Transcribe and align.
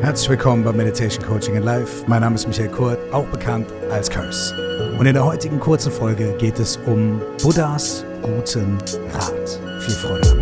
Herzlich 0.00 0.30
willkommen 0.30 0.64
bei 0.64 0.72
Meditation 0.72 1.22
Coaching 1.22 1.56
in 1.56 1.62
Life. 1.62 2.04
Mein 2.06 2.22
Name 2.22 2.34
ist 2.34 2.46
Michael 2.46 2.70
Kurt, 2.70 2.98
auch 3.12 3.26
bekannt 3.26 3.70
als 3.90 4.08
Curse. 4.08 4.54
Und 4.98 5.04
in 5.04 5.12
der 5.12 5.22
heutigen 5.22 5.60
kurzen 5.60 5.92
Folge 5.92 6.34
geht 6.38 6.58
es 6.58 6.78
um 6.86 7.20
Buddhas 7.42 8.06
guten 8.22 8.78
Rat. 9.12 9.60
Viel 9.82 9.94
Freude 9.94 10.39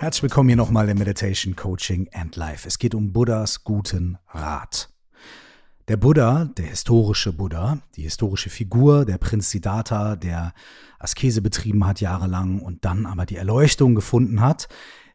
Herzlich 0.00 0.22
willkommen 0.22 0.48
hier 0.48 0.56
nochmal 0.56 0.88
im 0.88 0.96
Meditation 0.96 1.56
Coaching 1.56 2.08
and 2.14 2.34
Life. 2.34 2.66
Es 2.66 2.78
geht 2.78 2.94
um 2.94 3.12
Buddhas 3.12 3.64
guten 3.64 4.16
Rat. 4.28 4.88
Der 5.88 5.98
Buddha, 5.98 6.46
der 6.56 6.68
historische 6.68 7.34
Buddha, 7.34 7.82
die 7.96 8.04
historische 8.04 8.48
Figur, 8.48 9.04
der 9.04 9.18
Prinz 9.18 9.50
Siddhartha, 9.50 10.16
der 10.16 10.54
Askese 10.98 11.42
betrieben 11.42 11.86
hat 11.86 12.00
jahrelang 12.00 12.60
und 12.60 12.86
dann 12.86 13.04
aber 13.04 13.26
die 13.26 13.36
Erleuchtung 13.36 13.94
gefunden 13.94 14.40
hat, 14.40 14.70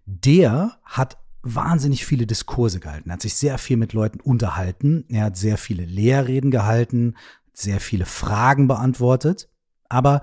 der 0.06 0.78
hat 0.84 1.18
wahnsinnig 1.42 2.06
viele 2.06 2.28
Diskurse 2.28 2.80
gehalten. 2.80 3.10
Er 3.10 3.14
hat 3.14 3.24
sich 3.24 3.34
sehr 3.34 3.58
viel 3.58 3.78
mit 3.78 3.94
Leuten 3.94 4.20
unterhalten. 4.20 5.06
Er 5.10 5.24
hat 5.24 5.36
sehr 5.36 5.58
viele 5.58 5.86
Lehrreden 5.86 6.52
gehalten, 6.52 7.16
sehr 7.54 7.80
viele 7.80 8.06
Fragen 8.06 8.68
beantwortet. 8.68 9.50
Aber 9.90 10.22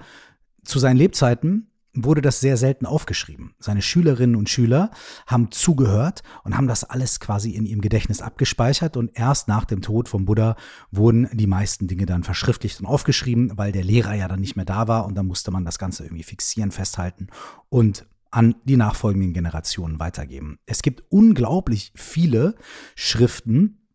zu 0.62 0.78
seinen 0.78 0.98
Lebzeiten 0.98 1.71
wurde 1.94 2.22
das 2.22 2.40
sehr 2.40 2.56
selten 2.56 2.86
aufgeschrieben. 2.86 3.54
Seine 3.58 3.82
Schülerinnen 3.82 4.36
und 4.36 4.48
Schüler 4.48 4.90
haben 5.26 5.50
zugehört 5.50 6.22
und 6.42 6.56
haben 6.56 6.68
das 6.68 6.84
alles 6.84 7.20
quasi 7.20 7.50
in 7.50 7.66
ihrem 7.66 7.82
Gedächtnis 7.82 8.22
abgespeichert 8.22 8.96
und 8.96 9.10
erst 9.14 9.48
nach 9.48 9.64
dem 9.64 9.82
Tod 9.82 10.08
vom 10.08 10.24
Buddha 10.24 10.56
wurden 10.90 11.28
die 11.32 11.46
meisten 11.46 11.88
Dinge 11.88 12.06
dann 12.06 12.24
verschriftlicht 12.24 12.80
und 12.80 12.86
aufgeschrieben, 12.86 13.52
weil 13.56 13.72
der 13.72 13.84
Lehrer 13.84 14.14
ja 14.14 14.28
dann 14.28 14.40
nicht 14.40 14.56
mehr 14.56 14.64
da 14.64 14.88
war 14.88 15.04
und 15.04 15.14
dann 15.16 15.26
musste 15.26 15.50
man 15.50 15.64
das 15.64 15.78
Ganze 15.78 16.04
irgendwie 16.04 16.22
fixieren, 16.22 16.70
festhalten 16.70 17.28
und 17.68 18.06
an 18.30 18.54
die 18.64 18.76
nachfolgenden 18.76 19.34
Generationen 19.34 20.00
weitergeben. 20.00 20.58
Es 20.64 20.80
gibt 20.80 21.04
unglaublich 21.10 21.92
viele 21.94 22.54
Schriften, 22.94 23.86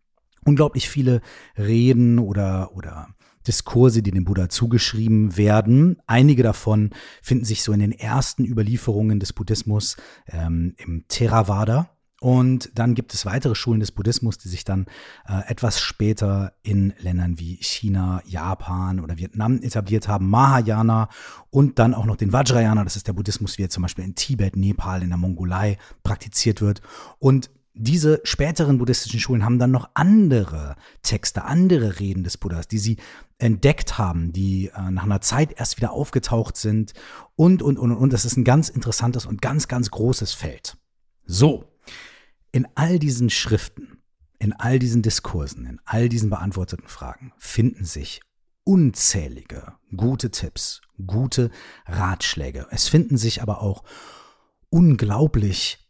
unglaublich 0.45 0.88
viele 0.88 1.22
Reden 1.57 2.19
oder, 2.19 2.75
oder 2.75 3.09
Diskurse, 3.48 4.02
die 4.02 4.12
dem 4.12 4.26
Buddha 4.26 4.50
zugeschrieben 4.50 5.38
werden. 5.38 5.98
Einige 6.06 6.44
davon 6.44 6.92
finden 7.22 7.45
sich 7.45 7.64
so 7.64 7.72
in 7.72 7.80
den 7.80 7.92
ersten 7.92 8.45
Überlieferungen 8.45 9.20
des 9.20 9.34
Buddhismus 9.34 9.98
ähm, 10.28 10.76
im 10.78 11.06
Theravada. 11.08 11.90
Und 12.20 12.72
dann 12.73 12.95
gibt 12.95 13.14
es 13.14 13.28
weitere 13.28 13.53
Schulen 13.53 13.80
des 13.80 13.92
Buddhismus, 13.92 14.40
die 14.40 14.48
sich 14.48 14.64
dann 14.64 14.88
äh, 15.28 15.48
etwas 15.48 15.80
später 15.80 16.53
in 16.64 16.94
Ländern 17.00 17.38
wie 17.38 17.58
China, 17.62 18.23
Japan 18.25 19.00
oder 19.00 19.18
Vietnam 19.18 19.62
etabliert 19.62 20.08
haben, 20.08 20.28
Mahayana 20.30 21.09
und 21.52 21.78
dann 21.78 21.94
auch 21.94 22.06
noch 22.06 22.16
den 22.16 22.34
Vajrayana, 22.34 22.84
das 22.84 22.95
ist 22.95 23.08
der 23.08 23.14
Buddhismus, 23.14 23.59
wie 23.59 23.64
er 23.64 23.70
zum 23.70 23.84
Beispiel 23.84 24.03
in 24.03 24.16
Tibet, 24.16 24.56
Nepal, 24.56 25.03
in 25.03 25.09
der 25.09 25.18
Mongolei 25.20 25.78
praktiziert 26.02 26.59
wird. 26.59 26.81
Und 27.20 27.52
diese 27.75 28.22
späteren 28.23 28.80
buddhistischen 28.80 29.20
Schulen 29.20 29.45
haben 29.45 29.59
dann 29.59 29.70
noch 29.70 29.90
andere 29.94 30.75
Texte, 31.03 31.44
andere 31.44 32.00
Reden 32.00 32.23
des 32.23 32.38
Buddhas, 32.38 32.68
die 32.68 32.80
sie 32.80 32.98
entdeckt 33.39 33.97
haben, 33.97 34.33
die 34.33 34.71
äh, 34.75 34.91
nach 34.91 35.03
einer 35.03 35.21
Zeit 35.21 35.59
erst 35.59 35.77
wieder 35.77 35.91
aufgetaucht 35.91 36.57
sind 36.57 36.93
und, 37.35 37.61
und, 37.61 37.77
und, 37.77 37.91
und. 37.91 38.13
Das 38.13 38.25
ist 38.25 38.38
ein 38.38 38.44
ganz 38.44 38.69
interessantes 38.69 39.25
und 39.25 39.41
ganz, 39.41 39.67
ganz 39.67 39.91
großes 39.91 40.33
Feld. 40.33 40.77
So, 41.25 41.66
in 42.52 42.67
all 42.75 42.99
diesen 42.99 43.29
Schriften, 43.29 44.02
in 44.39 44.53
all 44.53 44.79
diesen 44.79 45.02
Diskursen, 45.02 45.66
in 45.66 45.79
all 45.85 46.09
diesen 46.09 46.29
beantworteten 46.29 46.88
Fragen 46.88 47.34
finden 47.38 47.85
sich 47.85 48.22
unzählige 48.63 49.73
gute 49.95 50.31
Tipps, 50.31 50.81
gute 51.06 51.51
Ratschläge. 51.85 52.67
Es 52.72 52.88
finden 52.88 53.17
sich 53.17 53.41
aber 53.41 53.62
auch 53.62 53.83
unglaublich 54.69 55.87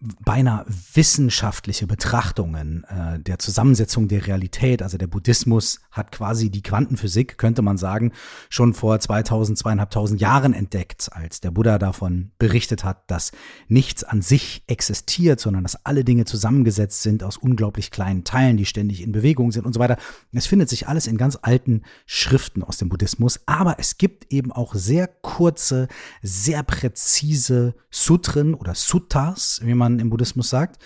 beinahe 0.00 0.64
wissenschaftliche 0.94 1.88
Betrachtungen 1.88 2.84
äh, 2.84 3.18
der 3.18 3.40
Zusammensetzung 3.40 4.06
der 4.06 4.26
Realität. 4.26 4.80
Also 4.80 4.96
der 4.96 5.08
Buddhismus 5.08 5.80
hat 5.90 6.12
quasi 6.12 6.50
die 6.50 6.62
Quantenphysik, 6.62 7.36
könnte 7.36 7.62
man 7.62 7.78
sagen, 7.78 8.12
schon 8.48 8.74
vor 8.74 9.00
2000, 9.00 9.58
zweieinhalbtausend 9.58 10.20
Jahren 10.20 10.54
entdeckt, 10.54 11.08
als 11.12 11.40
der 11.40 11.50
Buddha 11.50 11.78
davon 11.78 12.30
berichtet 12.38 12.84
hat, 12.84 13.10
dass 13.10 13.32
nichts 13.66 14.04
an 14.04 14.22
sich 14.22 14.62
existiert, 14.68 15.40
sondern 15.40 15.64
dass 15.64 15.84
alle 15.84 16.04
Dinge 16.04 16.26
zusammengesetzt 16.26 17.02
sind 17.02 17.24
aus 17.24 17.36
unglaublich 17.36 17.90
kleinen 17.90 18.22
Teilen, 18.22 18.56
die 18.56 18.66
ständig 18.66 19.02
in 19.02 19.10
Bewegung 19.10 19.50
sind 19.50 19.66
und 19.66 19.72
so 19.72 19.80
weiter. 19.80 19.96
Es 20.32 20.46
findet 20.46 20.68
sich 20.68 20.86
alles 20.86 21.08
in 21.08 21.16
ganz 21.16 21.38
alten 21.42 21.82
Schriften 22.06 22.62
aus 22.62 22.76
dem 22.76 22.88
Buddhismus, 22.88 23.40
aber 23.46 23.80
es 23.80 23.98
gibt 23.98 24.32
eben 24.32 24.52
auch 24.52 24.74
sehr 24.76 25.08
kurze, 25.08 25.88
sehr 26.22 26.62
präzise 26.62 27.74
Sutren 27.90 28.54
oder 28.54 28.76
Suttas, 28.76 29.60
wie 29.64 29.74
man 29.74 29.87
man 29.92 30.00
im 30.00 30.10
Buddhismus 30.10 30.50
sagt. 30.50 30.82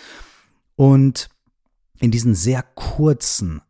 Und 0.77 1.29
in 2.01 2.11
diesen 2.11 2.35
sehr 2.35 2.63
kurzen 2.63 3.63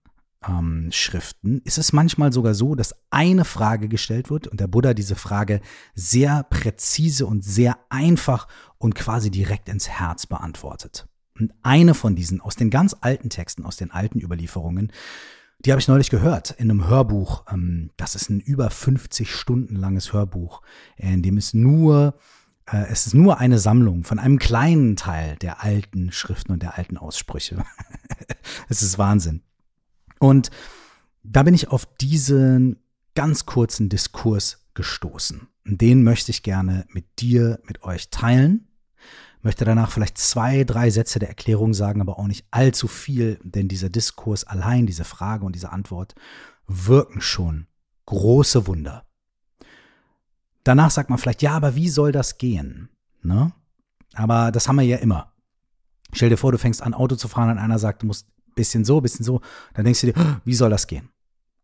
ähm, 0.47 0.89
Schriften 0.91 1.61
ist 1.65 1.79
es 1.79 1.93
manchmal 1.93 2.33
sogar 2.33 2.55
so, 2.55 2.75
dass 2.75 2.95
eine 3.11 3.45
Frage 3.45 3.89
gestellt 3.89 4.31
wird 4.31 4.49
und 4.49 4.61
der 4.61 4.67
Buddha 4.67 4.95
diese 4.95 5.15
Frage 5.15 5.61
sehr 5.95 6.43
präzise 6.45 7.27
und 7.27 7.45
sehr 7.45 7.79
einfach 7.91 8.49
und 8.79 8.95
quasi 8.95 9.31
direkt 9.31 9.69
ins 9.69 9.89
Herz 9.89 10.27
beantwortet. 10.27 11.07
Und 11.39 11.53
eine 11.63 11.95
von 11.95 12.15
diesen 12.15 12.41
aus 12.41 12.57
den 12.57 12.71
ganz 12.71 12.95
alten 13.01 13.31
Texten, 13.31 13.65
aus 13.65 13.77
den 13.77 13.91
alten 13.91 14.21
Überlieferungen, 14.21 14.93
die 15.65 15.71
habe 15.71 15.81
ich 15.81 15.89
neulich 15.89 16.11
gehört 16.11 16.51
in 16.53 16.71
einem 16.71 16.89
Hörbuch. 16.89 17.45
Ähm, 17.51 17.91
das 17.97 18.15
ist 18.15 18.31
ein 18.31 18.41
über 18.41 18.71
50 18.71 19.33
Stunden 19.33 19.77
langes 19.77 20.13
Hörbuch, 20.13 20.63
in 20.97 21.23
dem 21.23 21.37
es 21.37 21.55
nur 21.55 22.15
es 22.67 23.07
ist 23.07 23.15
nur 23.15 23.39
eine 23.39 23.59
Sammlung 23.59 24.05
von 24.05 24.19
einem 24.19 24.39
kleinen 24.39 24.97
Teil 24.97 25.37
der 25.37 25.63
alten 25.63 26.13
Schriften 26.13 26.53
und 26.53 26.63
der 26.63 26.79
alten 26.79 26.97
Aussprüche. 26.97 27.65
es 28.69 28.83
ist 28.83 28.99
Wahnsinn. 28.99 29.43
Und 30.19 30.51
da 31.23 31.43
bin 31.43 31.55
ich 31.55 31.69
auf 31.69 31.87
diesen 31.97 32.77
ganz 33.15 33.47
kurzen 33.47 33.89
Diskurs 33.89 34.67
gestoßen. 34.75 35.49
Den 35.65 36.03
möchte 36.03 36.31
ich 36.31 36.43
gerne 36.43 36.87
mit 36.89 37.21
dir, 37.21 37.61
mit 37.65 37.83
euch 37.83 38.11
teilen. 38.11 38.69
Möchte 39.43 39.65
danach 39.65 39.91
vielleicht 39.91 40.19
zwei, 40.19 40.65
drei 40.65 40.91
Sätze 40.91 41.19
der 41.19 41.29
Erklärung 41.29 41.75
sagen, 41.75 42.01
aber 42.01 42.19
auch 42.19 42.29
nicht 42.29 42.47
allzu 42.53 42.87
viel, 42.87 43.41
denn 43.43 43.69
dieser 43.69 43.91
Diskurs 43.91 44.45
allein, 44.45 44.87
diese 44.87 45.05
Frage 45.05 45.45
und 45.45 45.55
diese 45.55 45.73
Antwort 45.73 46.15
wirken 46.69 47.21
schon 47.21 47.67
große 48.07 48.67
Wunder. 48.67 49.05
Danach 50.65 50.91
sagt 50.91 51.11
man 51.11 51.19
vielleicht, 51.19 51.43
ja, 51.43 51.53
aber 51.53 51.75
wie 51.75 51.89
soll 51.89 52.13
das 52.13 52.39
gehen? 52.39 52.89
Ne? 53.23 53.53
Aber 54.15 54.53
das 54.53 54.69
haben 54.69 54.77
wir 54.77 54.85
ja 54.85 54.99
immer. 54.99 55.33
Stell 56.13 56.29
dir 56.29 56.37
vor, 56.37 56.53
du 56.53 56.59
fängst 56.59 56.83
an, 56.83 56.95
Auto 56.95 57.17
zu 57.17 57.29
fahren 57.29 57.51
und 57.51 57.59
einer 57.59 57.79
sagt, 57.79 58.03
du 58.03 58.07
musst 58.07 58.27
bisschen 58.55 58.85
so, 58.85 59.01
bisschen 59.01 59.25
so. 59.25 59.41
Dann 59.75 59.85
denkst 59.85 60.03
du 60.03 60.13
dir, 60.13 60.41
wie 60.45 60.55
soll 60.55 60.71
das 60.71 60.87
gehen? 60.87 61.09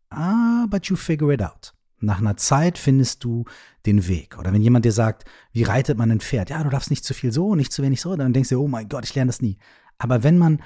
Ah, 0.09 0.65
but 0.67 0.87
you 0.87 0.95
figure 0.95 1.33
it 1.33 1.41
out. 1.41 1.73
Nach 2.01 2.19
einer 2.19 2.37
Zeit 2.37 2.77
findest 2.77 3.23
du 3.23 3.45
den 3.85 4.07
Weg. 4.07 4.37
Oder 4.39 4.53
wenn 4.53 4.61
jemand 4.61 4.85
dir 4.85 4.91
sagt, 4.91 5.25
wie 5.51 5.63
reitet 5.63 5.97
man 5.97 6.11
ein 6.11 6.21
Pferd? 6.21 6.49
Ja, 6.49 6.63
du 6.63 6.69
darfst 6.69 6.89
nicht 6.89 7.03
zu 7.03 7.13
viel 7.13 7.31
so, 7.31 7.55
nicht 7.55 7.73
zu 7.73 7.83
wenig 7.83 8.01
so. 8.01 8.15
Dann 8.15 8.33
denkst 8.33 8.49
du 8.49 8.55
dir, 8.55 8.61
oh 8.61 8.67
mein 8.67 8.89
Gott, 8.89 9.05
ich 9.05 9.15
lerne 9.15 9.29
das 9.29 9.41
nie. 9.41 9.57
Aber 9.97 10.23
wenn 10.23 10.37
man 10.37 10.61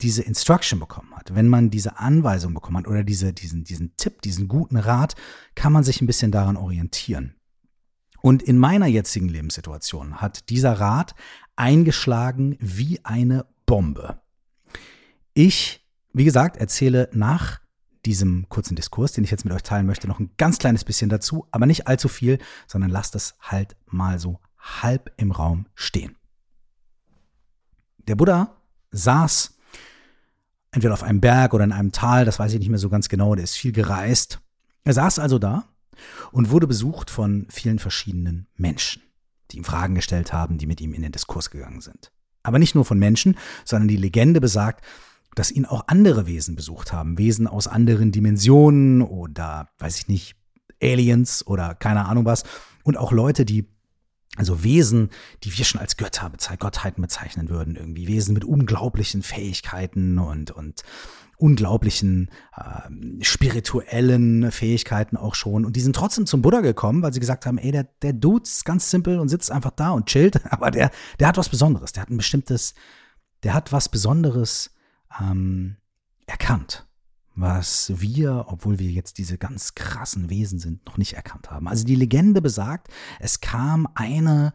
diese 0.00 0.22
Instruction 0.22 0.80
bekommen 0.80 1.14
hat, 1.14 1.34
wenn 1.34 1.48
man 1.48 1.70
diese 1.70 1.98
Anweisung 1.98 2.54
bekommen 2.54 2.78
hat 2.78 2.88
oder 2.88 3.04
diese, 3.04 3.34
diesen, 3.34 3.64
diesen 3.64 3.94
Tipp, 3.96 4.22
diesen 4.22 4.48
guten 4.48 4.78
Rat, 4.78 5.14
kann 5.54 5.72
man 5.72 5.84
sich 5.84 6.00
ein 6.00 6.06
bisschen 6.06 6.32
daran 6.32 6.56
orientieren. 6.56 7.34
Und 8.22 8.42
in 8.42 8.58
meiner 8.58 8.86
jetzigen 8.86 9.28
Lebenssituation 9.28 10.20
hat 10.20 10.48
dieser 10.50 10.74
Rat 10.74 11.14
eingeschlagen 11.56 12.56
wie 12.60 13.04
eine 13.04 13.46
Bombe. 13.66 14.20
Ich, 15.34 15.86
wie 16.12 16.24
gesagt, 16.24 16.56
erzähle 16.56 17.08
nach 17.12 17.60
diesem 18.04 18.48
kurzen 18.48 18.76
Diskurs, 18.76 19.12
den 19.12 19.24
ich 19.24 19.30
jetzt 19.30 19.44
mit 19.44 19.52
euch 19.52 19.62
teilen 19.62 19.86
möchte, 19.86 20.08
noch 20.08 20.18
ein 20.18 20.30
ganz 20.38 20.58
kleines 20.58 20.84
bisschen 20.84 21.10
dazu, 21.10 21.46
aber 21.50 21.66
nicht 21.66 21.86
allzu 21.86 22.08
viel, 22.08 22.38
sondern 22.66 22.90
lasst 22.90 23.14
es 23.14 23.34
halt 23.40 23.76
mal 23.86 24.18
so 24.18 24.40
halb 24.58 25.12
im 25.16 25.32
Raum 25.32 25.66
stehen. 25.74 26.16
Der 28.08 28.16
Buddha 28.16 28.56
saß 28.90 29.54
entweder 30.72 30.94
auf 30.94 31.02
einem 31.02 31.20
Berg 31.20 31.54
oder 31.54 31.64
in 31.64 31.72
einem 31.72 31.92
Tal, 31.92 32.24
das 32.24 32.38
weiß 32.38 32.52
ich 32.54 32.58
nicht 32.58 32.70
mehr 32.70 32.78
so 32.78 32.88
ganz 32.88 33.08
genau, 33.08 33.34
der 33.34 33.44
ist 33.44 33.56
viel 33.56 33.72
gereist. 33.72 34.40
Er 34.84 34.94
saß 34.94 35.18
also 35.18 35.38
da 35.38 35.68
und 36.32 36.50
wurde 36.50 36.66
besucht 36.66 37.10
von 37.10 37.46
vielen 37.50 37.78
verschiedenen 37.78 38.46
Menschen, 38.56 39.02
die 39.50 39.58
ihm 39.58 39.64
Fragen 39.64 39.94
gestellt 39.94 40.32
haben, 40.32 40.58
die 40.58 40.66
mit 40.66 40.80
ihm 40.80 40.94
in 40.94 41.02
den 41.02 41.12
Diskurs 41.12 41.50
gegangen 41.50 41.80
sind. 41.80 42.12
Aber 42.42 42.58
nicht 42.58 42.74
nur 42.74 42.84
von 42.84 42.98
Menschen, 42.98 43.36
sondern 43.64 43.88
die 43.88 43.96
Legende 43.96 44.40
besagt, 44.40 44.84
dass 45.34 45.50
ihn 45.50 45.64
auch 45.64 45.84
andere 45.86 46.26
Wesen 46.26 46.56
besucht 46.56 46.92
haben, 46.92 47.18
Wesen 47.18 47.46
aus 47.46 47.68
anderen 47.68 48.12
Dimensionen 48.12 49.02
oder, 49.02 49.68
weiß 49.78 49.98
ich 49.98 50.08
nicht, 50.08 50.36
Aliens 50.82 51.46
oder 51.46 51.74
keine 51.74 52.06
Ahnung 52.06 52.24
was. 52.24 52.44
Und 52.82 52.96
auch 52.96 53.12
Leute, 53.12 53.44
die 53.44 53.68
also 54.36 54.62
Wesen, 54.62 55.10
die 55.42 55.56
wir 55.56 55.64
schon 55.64 55.80
als 55.80 55.96
Götter, 55.96 56.30
Gottheiten 56.58 57.02
bezeichnen 57.02 57.48
würden, 57.48 57.76
irgendwie. 57.76 58.06
Wesen 58.06 58.32
mit 58.34 58.44
unglaublichen 58.44 59.22
Fähigkeiten 59.22 60.18
und, 60.18 60.50
und 60.52 60.84
unglaublichen 61.36 62.30
äh, 62.56 63.24
spirituellen 63.24 64.52
Fähigkeiten 64.52 65.16
auch 65.16 65.34
schon. 65.34 65.64
Und 65.64 65.74
die 65.74 65.80
sind 65.80 65.96
trotzdem 65.96 66.26
zum 66.26 66.42
Buddha 66.42 66.60
gekommen, 66.60 67.02
weil 67.02 67.12
sie 67.12 67.20
gesagt 67.20 67.46
haben, 67.46 67.58
ey, 67.58 67.72
der, 67.72 67.84
der 68.02 68.12
Dude 68.12 68.44
ist 68.44 68.64
ganz 68.64 68.90
simpel 68.90 69.18
und 69.18 69.28
sitzt 69.28 69.50
einfach 69.50 69.72
da 69.72 69.90
und 69.90 70.06
chillt, 70.06 70.40
aber 70.52 70.70
der, 70.70 70.90
der 71.18 71.28
hat 71.28 71.36
was 71.36 71.48
Besonderes, 71.48 71.92
der 71.92 72.02
hat 72.02 72.10
ein 72.10 72.18
bestimmtes, 72.18 72.74
der 73.42 73.54
hat 73.54 73.72
was 73.72 73.88
Besonderes 73.88 74.70
ähm, 75.20 75.76
erkannt, 76.26 76.86
was 77.40 77.92
wir, 77.96 78.46
obwohl 78.48 78.78
wir 78.78 78.90
jetzt 78.90 79.18
diese 79.18 79.38
ganz 79.38 79.74
krassen 79.74 80.28
Wesen 80.28 80.58
sind, 80.58 80.84
noch 80.86 80.98
nicht 80.98 81.14
erkannt 81.14 81.50
haben. 81.50 81.68
Also 81.68 81.84
die 81.84 81.94
Legende 81.94 82.42
besagt, 82.42 82.88
es 83.18 83.40
kam 83.40 83.88
eine 83.94 84.52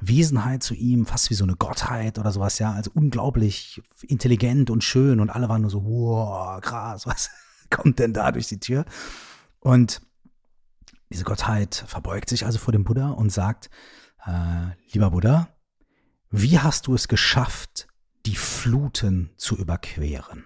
Wesenheit 0.00 0.62
zu 0.62 0.74
ihm, 0.74 1.06
fast 1.06 1.30
wie 1.30 1.34
so 1.34 1.44
eine 1.44 1.56
Gottheit 1.56 2.18
oder 2.18 2.32
sowas, 2.32 2.58
ja, 2.58 2.72
also 2.72 2.90
unglaublich 2.94 3.82
intelligent 4.06 4.70
und 4.70 4.84
schön 4.84 5.20
und 5.20 5.30
alle 5.30 5.48
waren 5.48 5.62
nur 5.62 5.70
so, 5.70 5.84
wow, 5.84 6.60
krass, 6.60 7.06
was 7.06 7.30
kommt 7.70 7.98
denn 7.98 8.12
da 8.12 8.32
durch 8.32 8.48
die 8.48 8.60
Tür? 8.60 8.84
Und 9.60 10.02
diese 11.10 11.24
Gottheit 11.24 11.84
verbeugt 11.86 12.28
sich 12.28 12.44
also 12.44 12.58
vor 12.58 12.72
dem 12.72 12.84
Buddha 12.84 13.10
und 13.10 13.30
sagt, 13.30 13.70
äh, 14.26 14.68
lieber 14.92 15.10
Buddha, 15.10 15.48
wie 16.30 16.58
hast 16.58 16.86
du 16.86 16.94
es 16.94 17.08
geschafft, 17.08 17.88
die 18.26 18.36
Fluten 18.36 19.30
zu 19.36 19.56
überqueren? 19.56 20.44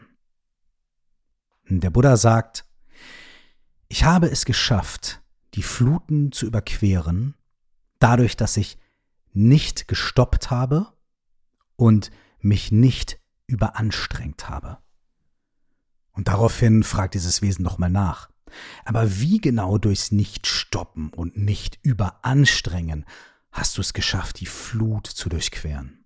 Der 1.68 1.90
Buddha 1.90 2.16
sagt, 2.16 2.66
ich 3.88 4.04
habe 4.04 4.30
es 4.30 4.44
geschafft, 4.44 5.22
die 5.54 5.62
Fluten 5.62 6.32
zu 6.32 6.46
überqueren, 6.46 7.34
dadurch, 7.98 8.36
dass 8.36 8.56
ich 8.56 8.78
nicht 9.32 9.88
gestoppt 9.88 10.50
habe 10.50 10.92
und 11.76 12.10
mich 12.38 12.70
nicht 12.70 13.18
überanstrengt 13.46 14.48
habe. 14.48 14.78
Und 16.12 16.28
daraufhin 16.28 16.82
fragt 16.82 17.14
dieses 17.14 17.42
Wesen 17.42 17.64
nochmal 17.64 17.90
nach. 17.90 18.30
Aber 18.84 19.18
wie 19.18 19.38
genau 19.38 19.78
durchs 19.78 20.12
Nicht-Stoppen 20.12 21.10
und 21.10 21.36
Nicht-Überanstrengen 21.36 23.04
hast 23.50 23.76
du 23.76 23.80
es 23.80 23.92
geschafft, 23.92 24.40
die 24.40 24.46
Flut 24.46 25.06
zu 25.06 25.28
durchqueren? 25.28 26.04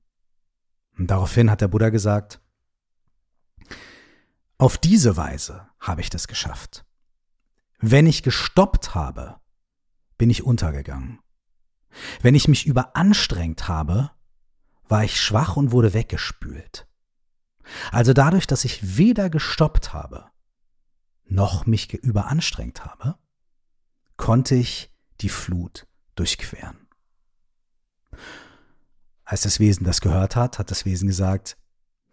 Und 0.96 1.10
daraufhin 1.10 1.50
hat 1.50 1.60
der 1.60 1.68
Buddha 1.68 1.90
gesagt, 1.90 2.40
auf 4.58 4.76
diese 4.76 5.16
Weise 5.16 5.68
habe 5.78 6.00
ich 6.00 6.10
das 6.10 6.26
geschafft. 6.26 6.84
Wenn 7.78 8.06
ich 8.06 8.24
gestoppt 8.24 8.94
habe, 8.94 9.40
bin 10.16 10.30
ich 10.30 10.42
untergegangen. 10.42 11.20
Wenn 12.20 12.34
ich 12.34 12.48
mich 12.48 12.66
überanstrengt 12.66 13.68
habe, 13.68 14.10
war 14.88 15.04
ich 15.04 15.20
schwach 15.20 15.56
und 15.56 15.70
wurde 15.70 15.94
weggespült. 15.94 16.88
Also 17.92 18.12
dadurch, 18.12 18.46
dass 18.46 18.64
ich 18.64 18.96
weder 18.96 19.30
gestoppt 19.30 19.92
habe, 19.92 20.26
noch 21.24 21.66
mich 21.66 21.92
überanstrengt 21.92 22.84
habe, 22.84 23.16
konnte 24.16 24.54
ich 24.54 24.90
die 25.20 25.28
Flut 25.28 25.86
durchqueren. 26.16 26.88
Als 29.24 29.42
das 29.42 29.60
Wesen 29.60 29.84
das 29.84 30.00
gehört 30.00 30.36
hat, 30.36 30.58
hat 30.58 30.70
das 30.70 30.84
Wesen 30.84 31.06
gesagt, 31.06 31.58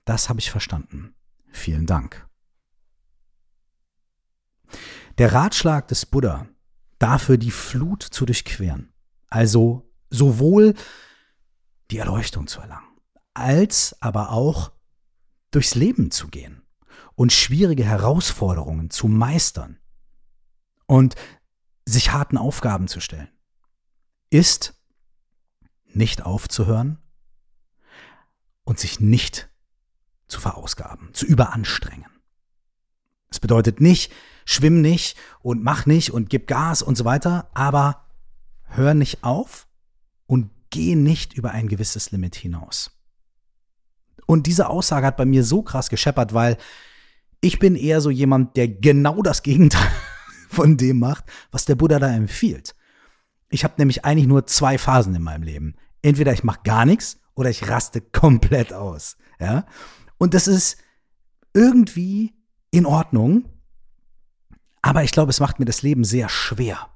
das 0.04 0.30
habe 0.30 0.40
ich 0.40 0.52
verstanden. 0.52 1.16
Vielen 1.52 1.86
Dank. 1.86 2.28
Der 5.18 5.34
Ratschlag 5.34 5.88
des 5.88 6.06
Buddha, 6.06 6.48
dafür 7.00 7.38
die 7.38 7.52
Flut 7.52 8.04
zu 8.04 8.26
durchqueren, 8.26 8.94
also 9.30 9.90
sowohl 10.10 10.74
die 11.92 11.98
Erleuchtung 11.98 12.48
zu 12.48 12.60
erlangen, 12.60 12.88
als 13.34 13.96
aber 14.02 14.32
auch 14.32 14.72
durchs 15.52 15.76
Leben 15.76 16.12
zu 16.12 16.28
gehen 16.28 16.64
und 17.16 17.32
schwierige 17.32 17.86
Herausforderungen 17.86 18.90
zu 18.90 19.08
meistern 19.08 19.80
und 20.86 21.16
sich 21.86 22.12
harten 22.12 22.38
Aufgaben 22.38 22.88
zu 22.88 23.00
stellen, 23.00 23.30
ist 24.30 24.74
nicht 25.86 26.24
aufzuhören 26.24 26.98
und 28.64 28.80
sich 28.80 29.00
nicht 29.00 29.50
zu 30.28 30.42
verausgaben, 30.42 31.14
zu 31.14 31.26
überanstrengen. 31.26 32.15
Es 33.36 33.42
bedeutet 33.42 33.82
nicht, 33.82 34.14
schwimm 34.46 34.80
nicht 34.80 35.18
und 35.42 35.62
mach 35.62 35.86
nicht 35.86 36.12
und 36.12 36.30
gib 36.30 36.48
Gas 36.48 36.82
und 36.82 36.96
so 36.96 37.04
weiter, 37.04 37.50
aber 37.54 38.06
hör 38.64 38.94
nicht 38.94 39.26
auf 39.26 39.68
und 40.26 40.52
geh 40.70 40.96
nicht 40.96 41.34
über 41.34 41.52
ein 41.52 41.68
gewisses 41.68 42.12
Limit 42.12 42.36
hinaus. 42.36 42.92
Und 44.26 44.48
diese 44.48 44.70
Aussage 44.70 45.06
hat 45.06 45.18
bei 45.18 45.26
mir 45.26 45.44
so 45.44 45.64
krass 45.64 45.90
gescheppert, 45.90 46.34
weil 46.34 46.56
ich 47.42 47.60
bin 47.60 47.76
eher 47.76 48.00
so 48.00 48.10
jemand, 48.10 48.56
der 48.56 48.70
genau 48.70 49.22
das 49.22 49.44
Gegenteil 49.44 49.92
von 50.50 50.78
dem 50.78 51.00
macht, 51.00 51.26
was 51.52 51.66
der 51.66 51.76
Buddha 51.76 52.00
da 52.00 52.08
empfiehlt. 52.08 52.74
Ich 53.50 53.66
habe 53.66 53.74
nämlich 53.78 54.06
eigentlich 54.06 54.28
nur 54.28 54.48
zwei 54.48 54.78
Phasen 54.78 55.14
in 55.14 55.24
meinem 55.24 55.44
Leben. 55.44 55.76
Entweder 56.02 56.32
ich 56.32 56.46
mache 56.46 56.62
gar 56.64 56.86
nichts 56.86 57.20
oder 57.34 57.50
ich 57.50 57.68
raste 57.68 58.00
komplett 58.00 58.72
aus. 58.72 59.18
Ja? 59.42 59.66
Und 60.18 60.34
das 60.34 60.48
ist 60.48 60.78
irgendwie 61.54 62.34
in 62.76 62.86
Ordnung, 62.86 63.46
aber 64.82 65.04
ich 65.04 65.12
glaube, 65.12 65.30
es 65.30 65.40
macht 65.40 65.60
mir 65.60 65.66
das 65.66 65.82
Leben 65.82 66.04
sehr 66.04 66.30
schwer. 66.30 66.90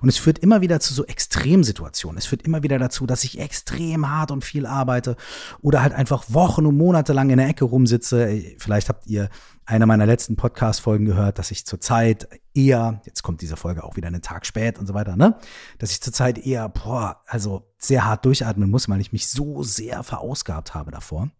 Und 0.00 0.08
es 0.08 0.18
führt 0.18 0.38
immer 0.38 0.60
wieder 0.60 0.80
zu 0.80 0.92
so 0.94 1.04
Extremsituationen. 1.04 2.18
Es 2.18 2.26
führt 2.26 2.42
immer 2.42 2.62
wieder 2.62 2.78
dazu, 2.78 3.06
dass 3.06 3.24
ich 3.24 3.38
extrem 3.38 4.08
hart 4.08 4.30
und 4.30 4.44
viel 4.44 4.66
arbeite 4.66 5.16
oder 5.60 5.82
halt 5.82 5.92
einfach 5.92 6.24
Wochen 6.28 6.66
und 6.66 6.76
Monate 6.76 7.12
lang 7.12 7.30
in 7.30 7.38
der 7.38 7.48
Ecke 7.48 7.64
rumsitze. 7.64 8.42
Vielleicht 8.58 8.88
habt 8.88 9.06
ihr 9.06 9.28
eine 9.64 9.86
meiner 9.86 10.06
letzten 10.06 10.36
Podcast-Folgen 10.36 11.04
gehört, 11.04 11.38
dass 11.38 11.50
ich 11.50 11.66
zurzeit 11.66 12.28
eher, 12.54 13.00
jetzt 13.06 13.22
kommt 13.22 13.40
diese 13.40 13.56
Folge 13.56 13.84
auch 13.84 13.96
wieder 13.96 14.08
einen 14.08 14.22
Tag 14.22 14.46
spät 14.46 14.78
und 14.78 14.86
so 14.86 14.94
weiter, 14.94 15.16
ne? 15.16 15.38
Dass 15.78 15.90
ich 15.90 16.00
zurzeit 16.00 16.38
eher, 16.38 16.68
boah, 16.68 17.22
also 17.26 17.72
sehr 17.78 18.04
hart 18.04 18.24
durchatmen 18.24 18.70
muss, 18.70 18.88
weil 18.88 19.00
ich 19.00 19.12
mich 19.12 19.28
so 19.28 19.62
sehr 19.62 20.02
verausgabt 20.02 20.74
habe 20.74 20.90
davor. 20.90 21.30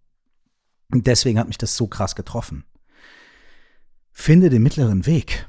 Und 0.91 1.07
deswegen 1.07 1.39
hat 1.39 1.49
mich 1.49 1.59
das 1.59 1.77
so 1.77 1.87
krass 1.87 2.15
getroffen. 2.15 2.65
Finde 4.13 4.51
den 4.51 4.63
mittleren 4.63 5.07
Weg. 5.07 5.49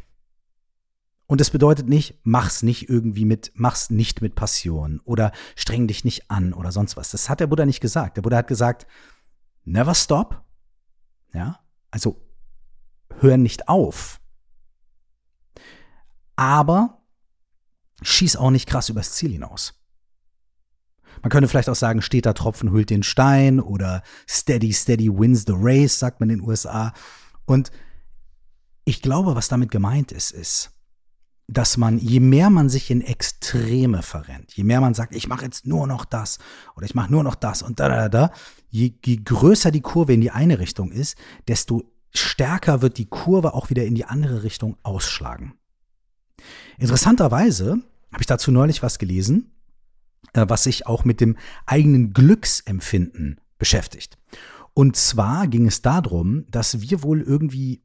Und 1.26 1.42
das 1.42 1.50
bedeutet 1.50 1.88
nicht, 1.88 2.20
mach's 2.24 2.64
nicht 2.64 2.90
irgendwie 2.90 3.26
mit, 3.26 3.52
mach's 3.56 3.90
nicht 3.90 4.22
mit 4.22 4.36
Passion 4.36 5.02
oder 5.04 5.32
streng 5.56 5.88
dich 5.88 6.04
nicht 6.04 6.30
an 6.30 6.54
oder 6.54 6.72
sonst 6.72 6.98
was. 6.98 7.12
Das 7.12 7.30
hat 7.30 7.40
der 7.40 7.48
Buddha 7.48 7.66
nicht 7.66 7.82
gesagt. 7.82 8.18
Der 8.18 8.22
Buddha 8.22 8.38
hat 8.38 8.48
gesagt, 8.48 8.88
never 9.64 9.96
stop. 9.96 10.44
Ja, 11.34 11.60
also 11.92 12.22
hör 13.20 13.38
nicht 13.38 13.68
auf. 13.68 14.20
Aber 16.36 17.02
schieß 18.02 18.36
auch 18.36 18.52
nicht 18.52 18.68
krass 18.68 18.90
übers 18.90 19.14
Ziel 19.14 19.32
hinaus. 19.32 19.74
Man 21.22 21.30
könnte 21.30 21.48
vielleicht 21.48 21.70
auch 21.70 21.76
sagen, 21.76 22.02
steter 22.02 22.34
Tropfen 22.34 22.72
hüllt 22.72 22.90
den 22.90 23.04
Stein 23.04 23.60
oder 23.60 24.04
steady, 24.28 24.74
steady 24.74 25.10
wins 25.10 25.46
the 25.48 25.54
race, 25.56 26.00
sagt 26.00 26.20
man 26.20 26.30
in 26.30 26.40
den 26.40 26.48
USA. 26.48 26.94
Und 27.46 27.72
ich 28.86 29.02
glaube, 29.02 29.36
was 29.36 29.48
damit 29.48 29.72
gemeint 29.72 30.12
ist, 30.12 30.32
ist, 30.32 30.72
dass 31.48 31.78
man, 31.78 32.00
je 32.00 32.20
mehr 32.20 32.50
man 32.50 32.70
sich 32.70 32.90
in 32.90 33.02
Extreme 33.02 34.02
verrennt, 34.02 34.54
je 34.54 34.64
mehr 34.64 34.82
man 34.82 34.94
sagt, 34.94 35.14
ich 35.14 35.28
mache 35.28 35.46
jetzt 35.46 35.66
nur 35.66 35.88
noch 35.88 36.06
das 36.06 36.40
oder 36.76 36.86
ich 36.86 36.96
mache 36.96 37.12
nur 37.12 37.24
noch 37.24 37.36
das 37.36 37.62
und 37.62 37.80
da, 37.80 37.90
da, 37.90 38.10
da, 38.10 38.32
je, 38.70 38.94
je 39.04 39.18
größer 39.18 39.72
die 39.72 39.82
Kurve 39.82 40.14
in 40.14 40.22
die 40.22 40.32
eine 40.32 40.60
Richtung 40.60 40.92
ist, 40.92 41.18
desto 41.48 41.84
stärker 42.14 42.82
wird 42.82 42.98
die 42.98 43.08
Kurve 43.08 43.54
auch 43.54 43.70
wieder 43.70 43.86
in 43.86 43.96
die 43.96 44.06
andere 44.06 44.44
Richtung 44.44 44.78
ausschlagen. 44.84 45.54
Interessanterweise 46.78 47.82
habe 48.12 48.22
ich 48.22 48.28
dazu 48.28 48.52
neulich 48.52 48.84
was 48.84 49.00
gelesen, 49.00 49.52
äh, 50.34 50.46
was 50.48 50.64
sich 50.64 50.88
auch 50.88 51.06
mit 51.06 51.20
dem 51.22 51.38
eigenen 51.66 52.14
Glücksempfinden 52.14 53.42
beschäftigt. 53.58 54.18
Und 54.74 54.96
zwar 54.96 55.48
ging 55.48 55.68
es 55.68 55.82
darum, 55.82 56.46
dass 56.50 56.82
wir 56.82 57.04
wohl 57.04 57.22
irgendwie, 57.22 57.84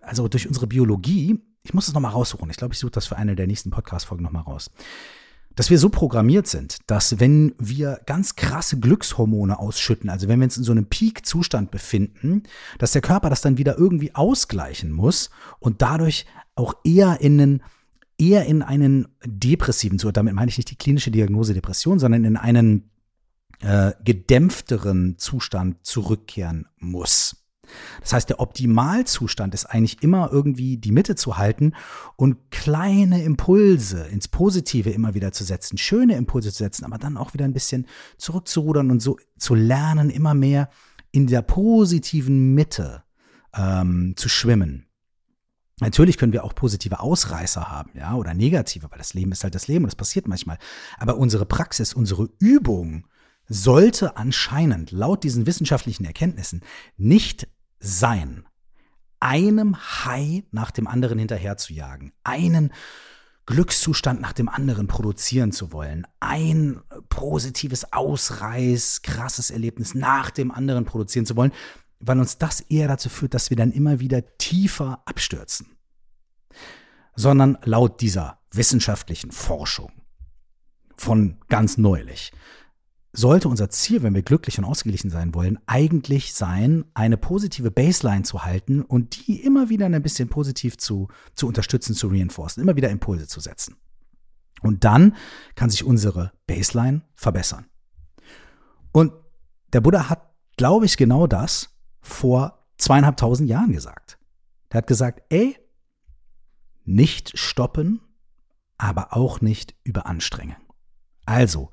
also 0.00 0.28
durch 0.28 0.46
unsere 0.48 0.66
Biologie, 0.66 1.40
ich 1.62 1.74
muss 1.74 1.88
es 1.88 1.94
nochmal 1.94 2.12
raussuchen. 2.12 2.50
Ich 2.50 2.56
glaube, 2.56 2.74
ich 2.74 2.80
suche 2.80 2.92
das 2.92 3.06
für 3.06 3.16
eine 3.16 3.36
der 3.36 3.46
nächsten 3.46 3.70
Podcast-Folgen 3.70 4.24
nochmal 4.24 4.42
raus. 4.42 4.70
Dass 5.54 5.68
wir 5.68 5.78
so 5.78 5.90
programmiert 5.90 6.46
sind, 6.46 6.78
dass 6.86 7.20
wenn 7.20 7.54
wir 7.58 8.00
ganz 8.06 8.36
krasse 8.36 8.80
Glückshormone 8.80 9.58
ausschütten, 9.58 10.08
also 10.08 10.26
wenn 10.26 10.40
wir 10.40 10.44
uns 10.44 10.56
in 10.56 10.64
so 10.64 10.72
einem 10.72 10.86
Peak-Zustand 10.86 11.70
befinden, 11.70 12.44
dass 12.78 12.92
der 12.92 13.02
Körper 13.02 13.28
das 13.28 13.42
dann 13.42 13.58
wieder 13.58 13.76
irgendwie 13.76 14.14
ausgleichen 14.14 14.90
muss 14.90 15.30
und 15.58 15.82
dadurch 15.82 16.24
auch 16.54 16.74
eher 16.84 17.20
in 17.20 17.40
einen 17.40 17.62
eher 18.18 18.46
in 18.46 18.62
einen 18.62 19.08
depressiven 19.24 19.98
Zustand, 19.98 20.16
damit 20.18 20.34
meine 20.34 20.48
ich 20.48 20.56
nicht 20.56 20.70
die 20.70 20.76
klinische 20.76 21.10
Diagnose 21.10 21.54
Depression, 21.54 21.98
sondern 21.98 22.24
in 22.24 22.36
einen 22.36 22.90
äh, 23.60 23.92
gedämpfteren 24.04 25.18
Zustand 25.18 25.84
zurückkehren 25.84 26.66
muss. 26.78 27.41
Das 28.00 28.12
heißt, 28.12 28.28
der 28.28 28.40
Optimalzustand 28.40 29.54
ist 29.54 29.66
eigentlich 29.66 30.02
immer 30.02 30.30
irgendwie 30.32 30.76
die 30.76 30.92
Mitte 30.92 31.14
zu 31.14 31.38
halten 31.38 31.74
und 32.16 32.50
kleine 32.50 33.22
Impulse 33.22 34.06
ins 34.06 34.28
Positive 34.28 34.90
immer 34.90 35.14
wieder 35.14 35.32
zu 35.32 35.44
setzen, 35.44 35.78
schöne 35.78 36.16
Impulse 36.16 36.50
zu 36.50 36.58
setzen, 36.58 36.84
aber 36.84 36.98
dann 36.98 37.16
auch 37.16 37.34
wieder 37.34 37.44
ein 37.44 37.52
bisschen 37.52 37.86
zurückzurudern 38.18 38.90
und 38.90 39.00
so 39.00 39.16
zu 39.38 39.54
lernen, 39.54 40.10
immer 40.10 40.34
mehr 40.34 40.68
in 41.10 41.26
der 41.26 41.42
positiven 41.42 42.54
Mitte 42.54 43.04
ähm, 43.54 44.14
zu 44.16 44.28
schwimmen. 44.28 44.86
Natürlich 45.80 46.16
können 46.16 46.32
wir 46.32 46.44
auch 46.44 46.54
positive 46.54 47.00
Ausreißer 47.00 47.70
haben, 47.70 47.90
ja, 47.94 48.14
oder 48.14 48.34
negative, 48.34 48.90
weil 48.90 48.98
das 48.98 49.14
Leben 49.14 49.32
ist 49.32 49.42
halt 49.42 49.54
das 49.54 49.66
Leben 49.66 49.84
und 49.84 49.88
das 49.88 49.96
passiert 49.96 50.28
manchmal. 50.28 50.58
Aber 50.98 51.16
unsere 51.16 51.44
Praxis, 51.44 51.92
unsere 51.92 52.28
Übung 52.38 53.08
sollte 53.48 54.16
anscheinend 54.16 54.92
laut 54.92 55.24
diesen 55.24 55.46
wissenschaftlichen 55.46 56.04
Erkenntnissen 56.04 56.62
nicht 56.96 57.48
sein, 57.82 58.46
einem 59.20 59.76
Hai 59.76 60.44
nach 60.50 60.70
dem 60.70 60.86
anderen 60.86 61.18
hinterher 61.18 61.56
zu 61.56 61.72
jagen, 61.72 62.12
einen 62.24 62.72
Glückszustand 63.46 64.20
nach 64.20 64.32
dem 64.32 64.48
anderen 64.48 64.86
produzieren 64.86 65.52
zu 65.52 65.72
wollen, 65.72 66.06
ein 66.20 66.80
positives 67.08 67.92
Ausreiß, 67.92 69.02
krasses 69.02 69.50
Erlebnis 69.50 69.94
nach 69.94 70.30
dem 70.30 70.52
anderen 70.52 70.84
produzieren 70.84 71.26
zu 71.26 71.36
wollen, 71.36 71.52
weil 71.98 72.18
uns 72.18 72.38
das 72.38 72.60
eher 72.60 72.88
dazu 72.88 73.08
führt, 73.08 73.34
dass 73.34 73.50
wir 73.50 73.56
dann 73.56 73.72
immer 73.72 74.00
wieder 74.00 74.36
tiefer 74.38 75.02
abstürzen. 75.06 75.76
Sondern 77.14 77.58
laut 77.64 78.00
dieser 78.00 78.40
wissenschaftlichen 78.52 79.32
Forschung 79.32 79.92
von 80.96 81.38
ganz 81.48 81.78
neulich 81.78 82.32
sollte 83.12 83.48
unser 83.48 83.68
Ziel, 83.68 84.02
wenn 84.02 84.14
wir 84.14 84.22
glücklich 84.22 84.58
und 84.58 84.64
ausgeglichen 84.64 85.10
sein 85.10 85.34
wollen, 85.34 85.58
eigentlich 85.66 86.32
sein, 86.34 86.86
eine 86.94 87.18
positive 87.18 87.70
Baseline 87.70 88.22
zu 88.22 88.44
halten 88.44 88.80
und 88.80 89.26
die 89.26 89.42
immer 89.42 89.68
wieder 89.68 89.86
ein 89.86 90.02
bisschen 90.02 90.28
positiv 90.28 90.78
zu, 90.78 91.08
zu 91.34 91.46
unterstützen, 91.46 91.94
zu 91.94 92.08
reinforcen, 92.08 92.62
immer 92.62 92.76
wieder 92.76 92.88
Impulse 92.88 93.26
zu 93.26 93.40
setzen. 93.40 93.76
Und 94.62 94.84
dann 94.84 95.16
kann 95.56 95.70
sich 95.70 95.84
unsere 95.84 96.32
Baseline 96.46 97.02
verbessern. 97.14 97.66
Und 98.92 99.12
der 99.72 99.80
Buddha 99.80 100.08
hat, 100.08 100.32
glaube 100.56 100.86
ich, 100.86 100.96
genau 100.96 101.26
das 101.26 101.70
vor 102.00 102.66
zweieinhalbtausend 102.78 103.48
Jahren 103.48 103.72
gesagt. 103.72 104.18
Der 104.70 104.78
hat 104.78 104.86
gesagt, 104.86 105.22
ey, 105.28 105.58
nicht 106.84 107.38
stoppen, 107.38 108.00
aber 108.78 109.14
auch 109.16 109.40
nicht 109.40 109.74
überanstrengen. 109.84 110.56
Also, 111.26 111.70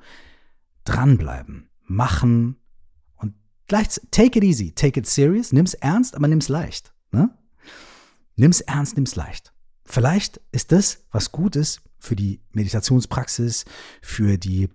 dranbleiben, 0.89 1.69
machen 1.85 2.57
und 3.15 3.35
gleich, 3.67 3.87
take 4.11 4.39
it 4.39 4.43
easy, 4.43 4.71
take 4.71 4.99
it 4.99 5.07
serious, 5.07 5.51
nimm's 5.51 5.75
ernst, 5.75 6.15
aber 6.15 6.27
nimm's 6.27 6.49
leicht. 6.49 6.93
Ne? 7.11 7.29
Nimm's 8.35 8.61
ernst, 8.61 8.95
nimm's 8.95 9.15
leicht. 9.15 9.53
Vielleicht 9.85 10.41
ist 10.51 10.71
das 10.71 11.05
was 11.11 11.31
Gutes 11.31 11.81
für 11.99 12.15
die 12.15 12.41
Meditationspraxis, 12.51 13.65
für 14.01 14.37
die 14.37 14.69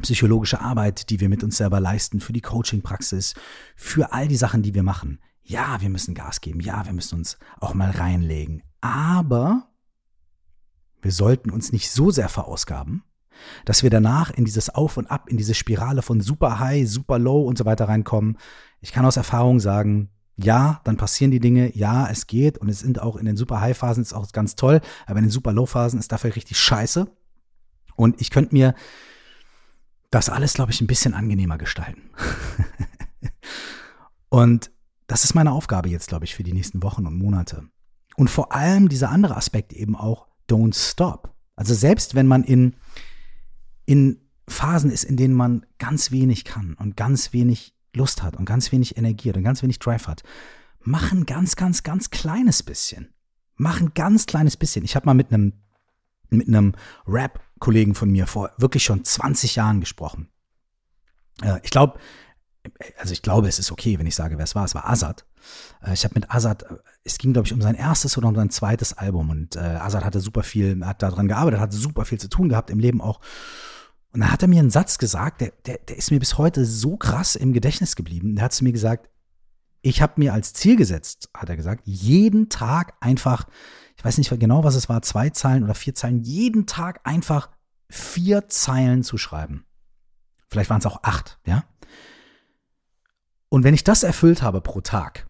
psychologische 0.00 0.60
Arbeit, 0.60 1.10
die 1.10 1.20
wir 1.20 1.28
mit 1.28 1.42
uns 1.42 1.56
selber 1.56 1.80
leisten, 1.80 2.20
für 2.20 2.32
die 2.32 2.40
Coachingpraxis, 2.40 3.34
für 3.76 4.12
all 4.12 4.28
die 4.28 4.36
Sachen, 4.36 4.62
die 4.62 4.74
wir 4.74 4.82
machen. 4.82 5.20
Ja, 5.42 5.80
wir 5.80 5.90
müssen 5.90 6.14
Gas 6.14 6.40
geben. 6.40 6.60
Ja, 6.60 6.84
wir 6.86 6.92
müssen 6.92 7.18
uns 7.18 7.38
auch 7.60 7.74
mal 7.74 7.90
reinlegen. 7.90 8.62
Aber 8.80 9.68
wir 11.02 11.12
sollten 11.12 11.50
uns 11.50 11.72
nicht 11.72 11.90
so 11.90 12.10
sehr 12.10 12.28
verausgaben, 12.28 13.02
dass 13.64 13.82
wir 13.82 13.90
danach 13.90 14.30
in 14.30 14.44
dieses 14.44 14.70
Auf 14.70 14.96
und 14.96 15.10
Ab, 15.10 15.28
in 15.28 15.36
diese 15.36 15.54
Spirale 15.54 16.02
von 16.02 16.20
super 16.20 16.58
high, 16.58 16.88
super 16.88 17.18
low 17.18 17.42
und 17.42 17.58
so 17.58 17.64
weiter 17.64 17.88
reinkommen. 17.88 18.38
Ich 18.80 18.92
kann 18.92 19.04
aus 19.04 19.16
Erfahrung 19.16 19.60
sagen, 19.60 20.10
ja, 20.36 20.80
dann 20.84 20.96
passieren 20.96 21.30
die 21.30 21.40
Dinge, 21.40 21.76
ja, 21.76 22.08
es 22.08 22.26
geht 22.26 22.58
und 22.58 22.68
es 22.68 22.80
sind 22.80 23.00
auch 23.00 23.16
in 23.16 23.26
den 23.26 23.36
super 23.36 23.60
high 23.60 23.76
Phasen 23.76 24.02
ist 24.02 24.14
auch 24.14 24.30
ganz 24.32 24.56
toll, 24.56 24.80
aber 25.06 25.18
in 25.18 25.26
den 25.26 25.30
super 25.30 25.52
low 25.52 25.66
Phasen 25.66 25.98
ist 25.98 26.12
dafür 26.12 26.34
richtig 26.34 26.58
scheiße. 26.58 27.06
Und 27.96 28.20
ich 28.20 28.30
könnte 28.30 28.54
mir 28.54 28.74
das 30.10 30.28
alles, 30.28 30.54
glaube 30.54 30.72
ich, 30.72 30.80
ein 30.80 30.86
bisschen 30.86 31.14
angenehmer 31.14 31.58
gestalten. 31.58 32.10
und 34.28 34.70
das 35.06 35.24
ist 35.24 35.34
meine 35.34 35.52
Aufgabe 35.52 35.88
jetzt, 35.88 36.08
glaube 36.08 36.24
ich, 36.24 36.34
für 36.34 36.42
die 36.42 36.52
nächsten 36.52 36.82
Wochen 36.82 37.06
und 37.06 37.18
Monate. 37.18 37.64
Und 38.16 38.30
vor 38.30 38.52
allem 38.52 38.88
dieser 38.88 39.10
andere 39.10 39.36
Aspekt 39.36 39.72
eben 39.72 39.96
auch, 39.96 40.28
don't 40.48 40.74
stop. 40.74 41.34
Also 41.56 41.74
selbst 41.74 42.14
wenn 42.14 42.26
man 42.26 42.44
in, 42.44 42.74
in 43.90 44.20
Phasen 44.46 44.88
ist, 44.88 45.02
in 45.02 45.16
denen 45.16 45.34
man 45.34 45.66
ganz 45.78 46.12
wenig 46.12 46.44
kann 46.44 46.74
und 46.74 46.96
ganz 46.96 47.32
wenig 47.32 47.74
Lust 47.92 48.22
hat 48.22 48.36
und 48.36 48.44
ganz 48.44 48.70
wenig 48.70 48.96
Energie 48.96 49.30
hat 49.30 49.36
und 49.36 49.42
ganz 49.42 49.64
wenig 49.64 49.80
Drive 49.80 50.06
hat, 50.06 50.22
mach 50.78 51.10
ein 51.10 51.26
ganz, 51.26 51.56
ganz, 51.56 51.82
ganz 51.82 52.10
kleines 52.10 52.62
bisschen. 52.62 53.12
Mach 53.56 53.80
ein 53.80 53.90
ganz 53.94 54.26
kleines 54.26 54.56
bisschen. 54.56 54.84
Ich 54.84 54.94
habe 54.94 55.06
mal 55.06 55.14
mit 55.14 55.32
einem 55.32 55.54
mit 56.28 56.46
einem 56.46 56.74
Rap-Kollegen 57.08 57.96
von 57.96 58.12
mir 58.12 58.28
vor 58.28 58.52
wirklich 58.58 58.84
schon 58.84 59.04
20 59.04 59.56
Jahren 59.56 59.80
gesprochen. 59.80 60.28
Äh, 61.42 61.58
ich 61.64 61.72
glaube, 61.72 61.98
also 62.96 63.12
ich 63.12 63.22
glaube, 63.22 63.48
es 63.48 63.58
ist 63.58 63.72
okay, 63.72 63.98
wenn 63.98 64.06
ich 64.06 64.14
sage, 64.14 64.38
wer 64.38 64.44
es 64.44 64.54
war. 64.54 64.64
Es 64.64 64.76
war 64.76 64.88
Azad. 64.88 65.26
Äh, 65.82 65.94
ich 65.94 66.04
habe 66.04 66.14
mit 66.14 66.30
Azad, 66.30 66.62
äh, 66.62 66.76
es 67.02 67.18
ging, 67.18 67.32
glaube 67.32 67.46
ich, 67.48 67.52
um 67.52 67.60
sein 67.60 67.74
erstes 67.74 68.16
oder 68.16 68.28
um 68.28 68.36
sein 68.36 68.50
zweites 68.50 68.92
Album. 68.92 69.30
Und 69.30 69.56
Azad 69.56 70.04
hatte 70.04 70.20
super 70.20 70.44
viel, 70.44 70.86
hat 70.86 71.02
daran 71.02 71.26
gearbeitet, 71.26 71.58
hat 71.58 71.72
super 71.72 72.04
viel 72.04 72.20
zu 72.20 72.28
tun 72.28 72.48
gehabt 72.48 72.70
im 72.70 72.78
Leben 72.78 73.00
auch. 73.00 73.20
Und 74.12 74.20
dann 74.20 74.32
hat 74.32 74.42
er 74.42 74.48
mir 74.48 74.60
einen 74.60 74.70
Satz 74.70 74.98
gesagt, 74.98 75.40
der, 75.40 75.52
der, 75.66 75.78
der 75.78 75.96
ist 75.96 76.10
mir 76.10 76.18
bis 76.18 76.36
heute 76.36 76.64
so 76.64 76.96
krass 76.96 77.36
im 77.36 77.52
Gedächtnis 77.52 77.94
geblieben. 77.94 78.34
Der 78.34 78.44
hat 78.44 78.52
zu 78.52 78.64
mir 78.64 78.72
gesagt, 78.72 79.08
ich 79.82 80.02
habe 80.02 80.14
mir 80.16 80.34
als 80.34 80.52
Ziel 80.52 80.76
gesetzt, 80.76 81.30
hat 81.34 81.48
er 81.48 81.56
gesagt, 81.56 81.82
jeden 81.86 82.48
Tag 82.48 82.94
einfach 83.00 83.46
ich 84.00 84.04
weiß 84.06 84.16
nicht 84.16 84.30
genau, 84.40 84.64
was 84.64 84.76
es 84.76 84.88
war, 84.88 85.02
zwei 85.02 85.28
Zeilen 85.28 85.62
oder 85.62 85.74
vier 85.74 85.94
Zeilen, 85.94 86.22
jeden 86.22 86.64
Tag 86.64 87.00
einfach 87.04 87.50
vier 87.90 88.48
Zeilen 88.48 89.02
zu 89.02 89.18
schreiben. 89.18 89.66
Vielleicht 90.48 90.70
waren 90.70 90.78
es 90.78 90.86
auch 90.86 91.02
acht, 91.02 91.38
ja. 91.44 91.64
Und 93.50 93.62
wenn 93.62 93.74
ich 93.74 93.84
das 93.84 94.02
erfüllt 94.02 94.40
habe 94.40 94.62
pro 94.62 94.80
Tag, 94.80 95.28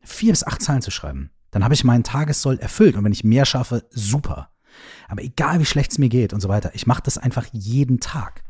vier 0.00 0.32
bis 0.32 0.42
acht 0.42 0.62
Zeilen 0.62 0.80
zu 0.80 0.90
schreiben, 0.90 1.32
dann 1.50 1.64
habe 1.64 1.74
ich 1.74 1.84
meinen 1.84 2.02
Tagessoll 2.02 2.58
erfüllt. 2.60 2.96
Und 2.96 3.04
wenn 3.04 3.12
ich 3.12 3.24
mehr 3.24 3.44
schaffe, 3.44 3.86
super. 3.90 4.48
Aber 5.08 5.22
egal 5.22 5.60
wie 5.60 5.64
schlecht 5.64 5.92
es 5.92 5.98
mir 5.98 6.08
geht 6.08 6.32
und 6.32 6.40
so 6.40 6.48
weiter, 6.48 6.70
ich 6.74 6.86
mache 6.86 7.02
das 7.02 7.18
einfach 7.18 7.46
jeden 7.52 8.00
Tag. 8.00 8.44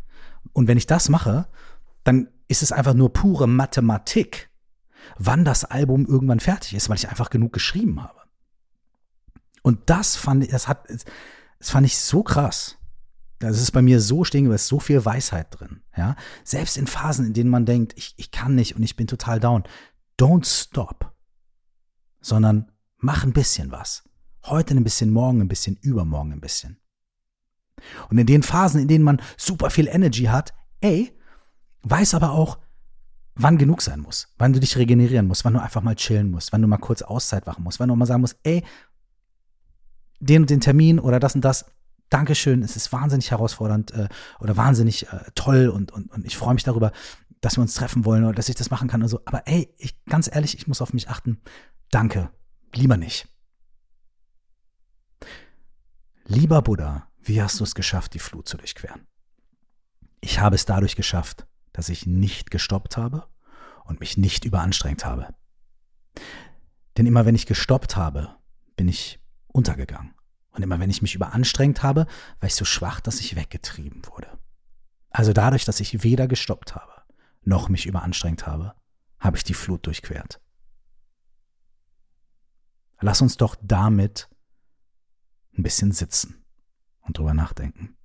Und 0.52 0.69
wenn 0.69 0.79
ich 0.79 0.87
das 0.87 1.09
mache, 1.09 1.49
dann 2.05 2.29
ist 2.49 2.62
es 2.62 2.73
einfach 2.73 2.95
nur 2.95 3.12
pure 3.12 3.47
Mathematik, 3.47 4.50
wann 5.19 5.45
das 5.45 5.64
Album 5.64 6.07
irgendwann 6.07 6.41
fertig 6.41 6.75
ist, 6.75 6.88
weil 6.88 6.97
ich 6.97 7.09
einfach 7.09 7.31
genug 7.31 7.52
geschrieben 7.52 8.02
habe. 8.02 8.21
Und 9.62 9.91
das 9.91 10.17
fand 10.17 10.45
ich, 10.45 10.50
das 10.50 10.69
hat, 10.69 10.88
das 10.88 11.71
fand 11.71 11.87
ich 11.87 11.99
so 11.99 12.23
krass. 12.23 12.76
Das 13.38 13.61
ist 13.61 13.73
bei 13.73 13.83
mir 13.83 14.00
so 14.00 14.23
stehen 14.25 14.45
geblieben, 14.45 14.55
ist 14.55 14.69
so 14.69 14.79
viel 14.79 15.05
Weisheit 15.05 15.49
drin. 15.50 15.83
Ja, 15.97 16.17
selbst 16.45 16.76
in 16.76 16.87
Phasen, 16.87 17.26
in 17.26 17.33
denen 17.33 17.50
man 17.50 17.67
denkt, 17.67 17.93
ich, 17.97 18.14
ich 18.17 18.31
kann 18.31 18.55
nicht 18.55 18.76
und 18.76 18.83
ich 18.83 18.97
bin 18.97 19.07
total 19.07 19.41
down. 19.41 19.64
Don't 20.19 20.47
stop, 20.47 21.12
sondern 22.21 22.71
mach 22.99 23.25
ein 23.25 23.33
bisschen 23.33 23.73
was. 23.73 24.05
Heute 24.45 24.75
ein 24.75 24.85
bisschen, 24.85 25.11
morgen 25.11 25.41
ein 25.41 25.49
bisschen, 25.49 25.77
übermorgen 25.81 26.33
ein 26.33 26.41
bisschen. 26.41 26.79
Und 28.11 28.19
in 28.19 28.27
den 28.27 28.43
Phasen, 28.43 28.81
in 28.81 28.89
denen 28.89 29.05
man 29.05 29.21
super 29.37 29.71
viel 29.71 29.89
Energy 29.89 30.25
hat, 30.25 30.53
ey, 30.81 31.13
weiß 31.83 32.15
aber 32.15 32.33
auch, 32.33 32.59
wann 33.35 33.59
genug 33.59 33.83
sein 33.83 34.01
muss, 34.01 34.29
wann 34.39 34.53
du 34.53 34.61
dich 34.61 34.77
regenerieren 34.77 35.27
musst, 35.27 35.45
wann 35.45 35.55
du 35.55 35.63
einfach 35.63 35.83
mal 35.83 35.95
chillen 35.95 36.31
musst, 36.31 36.53
wann 36.53 36.63
du 36.63 36.69
mal 36.69 36.79
kurz 36.79 37.03
Auszeit 37.03 37.47
machen 37.47 37.65
musst, 37.65 37.81
wann 37.81 37.89
du 37.89 37.97
mal 37.97 38.07
sagen 38.07 38.21
musst, 38.21 38.37
ey, 38.43 38.63
den 40.21 40.43
und 40.43 40.51
den 40.51 40.61
Termin 40.61 40.99
oder 40.99 41.19
das 41.19 41.35
und 41.35 41.45
das. 41.45 41.65
Dankeschön, 42.11 42.63
es 42.63 42.77
ist 42.77 42.93
wahnsinnig 42.93 43.31
herausfordernd 43.31 43.93
äh, 43.93 44.09
oder 44.39 44.57
wahnsinnig 44.57 45.09
äh, 45.09 45.31
toll 45.35 45.69
und, 45.69 45.93
und, 45.93 46.11
und 46.11 46.27
ich 46.27 46.37
freue 46.37 46.53
mich 46.55 46.63
darüber, 46.63 46.93
dass 47.41 47.57
wir 47.57 47.63
uns 47.63 47.75
treffen 47.75 48.05
wollen 48.05 48.25
oder 48.25 48.35
dass 48.35 48.51
ich 48.51 48.55
das 48.55 48.71
machen 48.71 48.87
kann 48.89 49.03
und 49.03 49.09
so. 49.09 49.21
Aber 49.25 49.47
ey, 49.47 49.73
ich, 49.79 50.05
ganz 50.05 50.29
ehrlich, 50.31 50.57
ich 50.57 50.69
muss 50.69 50.83
auf 50.83 50.93
mich 50.93 51.09
achten. 51.09 51.41
Danke, 51.91 52.31
lieber 52.75 52.99
nicht. 52.99 53.32
Lieber 56.25 56.62
Buddha, 56.62 57.09
wie 57.21 57.43
hast 57.43 57.59
du 57.61 57.64
es 57.64 57.75
geschafft, 57.75 58.14
die 58.14 58.19
Flut 58.19 58.49
zu 58.49 58.57
durchqueren? 58.57 59.07
Ich 60.21 60.38
habe 60.38 60.55
es 60.55 60.64
dadurch 60.64 60.95
geschafft, 60.95 61.47
dass 61.73 61.88
ich 61.88 62.07
nicht 62.07 62.50
gestoppt 62.50 62.97
habe 62.97 63.26
und 63.85 64.00
mich 64.00 64.17
nicht 64.17 64.45
überanstrengt 64.45 65.05
habe. 65.05 65.35
Denn 66.97 67.07
immer 67.07 67.26
wenn 67.26 67.35
ich 67.35 67.47
gestoppt 67.47 67.97
habe, 67.97 68.37
bin 68.76 68.88
ich 68.88 69.21
untergegangen. 69.49 70.14
Und 70.52 70.62
immer 70.62 70.79
wenn 70.79 70.91
ich 70.91 71.02
mich 71.02 71.14
überanstrengt 71.14 71.83
habe, 71.83 72.07
war 72.41 72.47
ich 72.47 72.55
so 72.55 72.64
schwach, 72.64 73.00
dass 73.00 73.21
ich 73.21 73.37
weggetrieben 73.37 74.02
wurde. 74.07 74.38
Also 75.11 75.33
dadurch, 75.33 75.64
dass 75.64 75.81
ich 75.81 76.02
weder 76.02 76.29
gestoppt 76.29 76.75
habe, 76.75 76.93
noch 77.43 77.69
mich 77.69 77.87
überanstrengt 77.87 78.47
habe, 78.47 78.75
habe 79.19 79.37
ich 79.37 79.45
die 79.45 79.55
Flut 79.55 79.87
durchquert. 79.87 80.41
Lass 83.00 83.21
uns 83.21 83.37
doch 83.37 83.57
damit 83.61 84.29
ein 85.56 85.62
bisschen 85.62 85.92
sitzen 85.92 86.42
und 87.02 87.18
drüber 87.18 87.35
nachdenken. 87.35 87.97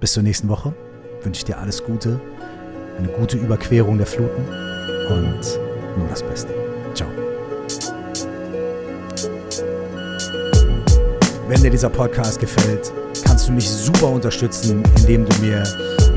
Bis 0.00 0.14
zur 0.14 0.22
nächsten 0.24 0.48
Woche 0.48 0.74
wünsche 1.22 1.38
ich 1.38 1.44
dir 1.44 1.58
alles 1.58 1.84
Gute. 1.84 2.20
eine 2.98 3.08
gute 3.08 3.38
Überquerung 3.38 3.96
der 3.98 4.06
Fluten 4.06 4.42
und 5.08 5.40
nur 5.96 6.08
das 6.08 6.22
Beste. 6.22 6.52
Ciao. 6.94 7.08
Wenn 11.48 11.62
dir 11.62 11.70
dieser 11.70 11.90
Podcast 11.90 12.40
gefällt, 12.40 12.92
kannst 13.24 13.48
du 13.48 13.52
mich 13.52 13.68
super 13.68 14.08
unterstützen, 14.08 14.82
indem 14.98 15.24
du 15.24 15.36
mir 15.40 15.62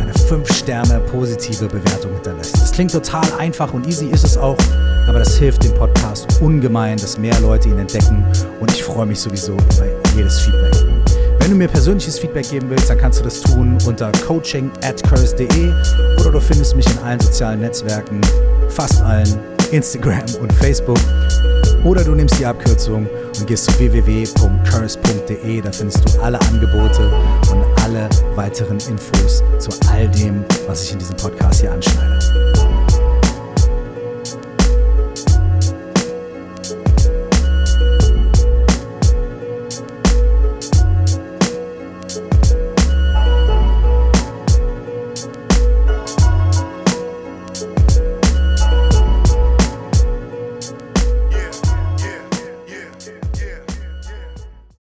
eine 0.05 0.13
5-Sterne 0.13 0.99
positive 1.11 1.67
Bewertung 1.67 2.13
hinterlässt. 2.13 2.55
Das 2.55 2.71
klingt 2.71 2.91
total 2.91 3.25
einfach 3.39 3.73
und 3.73 3.87
easy 3.87 4.07
ist 4.07 4.23
es 4.23 4.37
auch, 4.37 4.57
aber 5.07 5.19
das 5.19 5.35
hilft 5.37 5.63
dem 5.63 5.73
Podcast 5.73 6.27
ungemein, 6.41 6.97
dass 6.97 7.17
mehr 7.17 7.39
Leute 7.41 7.69
ihn 7.69 7.79
entdecken 7.79 8.23
und 8.59 8.71
ich 8.71 8.83
freue 8.83 9.05
mich 9.05 9.19
sowieso 9.19 9.53
über 9.53 9.87
jedes 10.15 10.41
Feedback. 10.41 10.75
Wenn 11.39 11.51
du 11.51 11.57
mir 11.57 11.67
persönliches 11.67 12.19
Feedback 12.19 12.49
geben 12.49 12.69
willst, 12.69 12.89
dann 12.89 12.97
kannst 12.97 13.19
du 13.19 13.23
das 13.23 13.41
tun 13.41 13.77
unter 13.85 14.11
coaching 14.25 14.71
at 14.83 15.03
curse.de 15.03 15.73
oder 16.19 16.31
du 16.31 16.39
findest 16.39 16.75
mich 16.75 16.85
in 16.87 16.97
allen 16.99 17.19
sozialen 17.19 17.61
Netzwerken, 17.61 18.21
fast 18.69 19.01
allen, 19.01 19.27
Instagram 19.71 20.23
und 20.41 20.53
Facebook. 20.53 20.99
Oder 21.83 22.03
du 22.03 22.15
nimmst 22.15 22.39
die 22.39 22.45
Abkürzung 22.45 23.07
und 23.39 23.47
gehst 23.47 23.65
zu 23.65 23.79
www.curse.de. 23.79 25.61
Da 25.61 25.71
findest 25.71 26.03
du 26.07 26.21
alle 26.21 26.39
Angebote 26.41 27.11
und 27.51 27.63
alle 27.83 28.09
weiteren 28.35 28.79
Infos 28.79 29.43
zu 29.59 29.69
all 29.91 30.07
dem, 30.09 30.43
was 30.67 30.83
ich 30.83 30.93
in 30.93 30.99
diesem 30.99 31.17
Podcast 31.17 31.61
hier 31.61 31.71
anschneide. 31.71 32.74